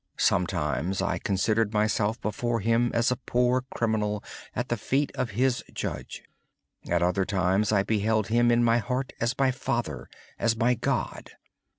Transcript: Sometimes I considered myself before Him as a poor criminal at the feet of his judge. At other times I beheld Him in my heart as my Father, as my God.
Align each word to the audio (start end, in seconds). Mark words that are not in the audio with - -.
Sometimes 0.17 0.99
I 0.99 1.19
considered 1.19 1.73
myself 1.73 2.19
before 2.21 2.59
Him 2.59 2.89
as 2.91 3.11
a 3.11 3.15
poor 3.17 3.65
criminal 3.75 4.23
at 4.55 4.69
the 4.69 4.75
feet 4.75 5.11
of 5.13 5.29
his 5.37 5.63
judge. 5.75 6.23
At 6.89 7.03
other 7.03 7.23
times 7.23 7.71
I 7.71 7.83
beheld 7.83 8.29
Him 8.29 8.49
in 8.49 8.63
my 8.63 8.79
heart 8.79 9.13
as 9.21 9.37
my 9.37 9.51
Father, 9.51 10.09
as 10.39 10.55
my 10.57 10.73
God. 10.73 11.29